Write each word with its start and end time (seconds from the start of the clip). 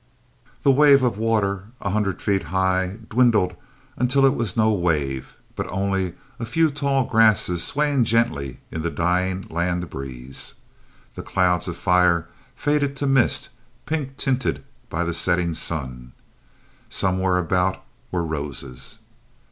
The 0.63 0.71
wave 0.71 1.03
of 1.03 1.19
water 1.19 1.65
a 1.79 1.91
hundred 1.91 2.23
feet 2.23 2.41
high 2.45 2.97
dwindled 3.07 3.55
until 3.97 4.25
it 4.25 4.33
was 4.33 4.57
no 4.57 4.73
wave, 4.73 5.37
but 5.55 5.67
only 5.67 6.15
a 6.39 6.45
few 6.47 6.71
tall 6.71 7.03
grasses 7.05 7.63
swaying 7.63 8.05
gently 8.05 8.61
in 8.71 8.81
the 8.81 8.89
dying 8.89 9.45
land 9.51 9.91
breeze. 9.91 10.55
The 11.13 11.21
clouds 11.21 11.67
of 11.67 11.77
fire 11.77 12.27
faded 12.55 12.95
to 12.95 13.05
mist, 13.05 13.49
pink 13.85 14.17
tinted 14.17 14.63
by 14.89 15.03
the 15.03 15.13
setting 15.13 15.53
sun. 15.53 16.13
Somewhere 16.89 17.37
about 17.37 17.83
were 18.11 18.23
roses. 18.25 18.97